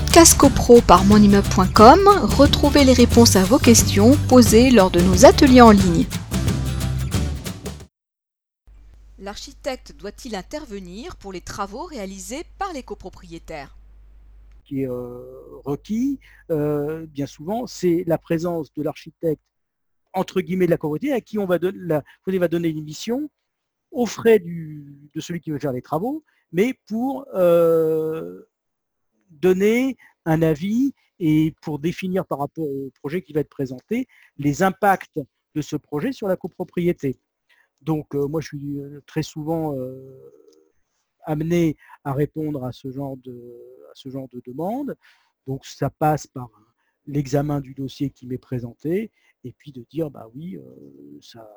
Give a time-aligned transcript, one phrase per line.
[0.00, 2.00] podcast copro par monimmeuble.com,
[2.36, 6.04] retrouvez les réponses à vos questions posées lors de nos ateliers en ligne.
[9.18, 13.74] L'architecte doit-il intervenir pour les travaux réalisés par les copropriétaires?
[14.66, 15.22] Qui est euh,
[15.64, 16.20] requis,
[16.50, 19.40] euh, bien souvent, c'est la présence de l'architecte,
[20.12, 23.30] entre guillemets, de la copropriété, à qui on va, va donner une mission
[23.92, 26.22] aux frais de celui qui veut faire les travaux,
[26.52, 28.42] mais pour euh,
[29.40, 34.62] donner un avis et pour définir par rapport au projet qui va être présenté les
[34.62, 35.20] impacts
[35.54, 37.18] de ce projet sur la copropriété.
[37.80, 39.74] Donc moi je suis très souvent
[41.24, 43.32] amené à répondre à ce genre de,
[43.90, 44.96] à ce genre de demande.
[45.46, 46.50] Donc ça passe par
[47.06, 49.10] l'examen du dossier qui m'est présenté
[49.44, 50.58] et puis de dire bah oui,
[51.22, 51.48] ça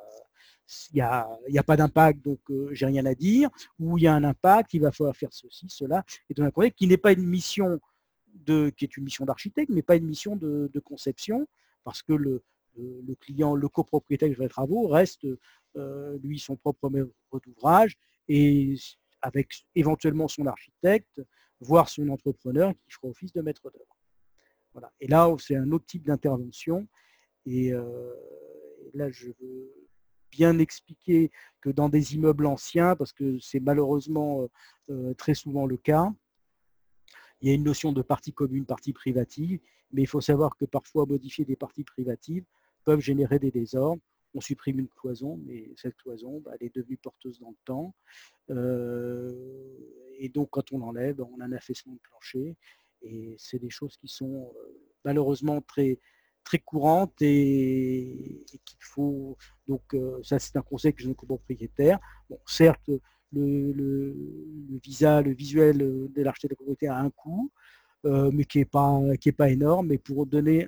[0.92, 2.40] il n'y a, a, pas d'impact, donc
[2.72, 5.68] j'ai rien à dire, ou il y a un impact, il va falloir faire ceci,
[5.70, 7.80] cela, et donc un qui n'est pas une mission
[8.34, 11.48] de, qui est une mission d'architecte, mais pas une mission de, conception,
[11.84, 12.44] parce que le,
[12.78, 15.26] le, client, le copropriétaire des travaux reste
[16.24, 17.10] lui son propre maître
[17.44, 18.76] d'ouvrage et
[19.22, 21.22] avec éventuellement son architecte,
[21.60, 23.98] voire son entrepreneur qui fera office de maître d'œuvre.
[24.74, 24.92] Voilà.
[25.00, 26.88] Et là, c'est un autre type d'intervention.
[27.46, 27.72] Et,
[28.94, 29.79] là, je veux
[30.32, 34.48] bien expliquer que dans des immeubles anciens, parce que c'est malheureusement
[35.18, 36.12] très souvent le cas,
[37.42, 39.60] il y a une notion de partie commune, partie privative,
[39.92, 42.46] mais il faut savoir que parfois modifier des parties privatives
[42.86, 44.02] peuvent générer des désordres
[44.34, 47.96] on supprime une cloison, mais cette cloison, bah, elle est devenue porteuse dans le temps.
[48.52, 49.32] Euh,
[50.18, 52.56] et donc, quand on l'enlève, on a un affaissement de plancher.
[53.02, 56.00] Et c'est des choses qui sont euh, malheureusement très,
[56.44, 59.38] très courantes et, qu'il faut.
[59.68, 62.00] Donc, euh, ça, c'est un conseil que je donne aux propriétaires.
[62.30, 62.90] Bon, certes,
[63.32, 64.16] le,
[64.84, 67.52] visa, le visuel de l'architecte de propriété a un coût,
[68.04, 69.00] mais qui n'est pas,
[69.38, 69.88] pas énorme.
[69.88, 70.68] Mais pour donner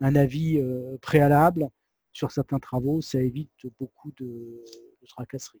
[0.00, 0.60] un, avis
[1.00, 1.68] préalable,
[2.12, 4.64] sur certains travaux, ça évite beaucoup de
[5.08, 5.60] tracasseries.